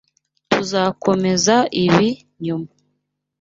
Tuzakomeza 0.49 1.55
ibi 1.83 2.07
nyuma. 2.43 2.69